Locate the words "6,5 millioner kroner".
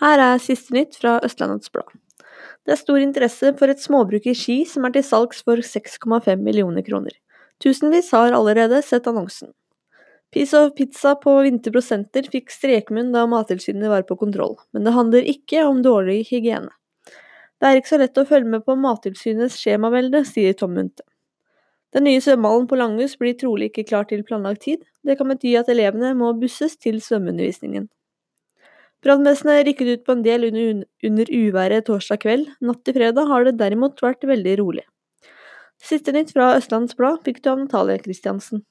5.60-7.12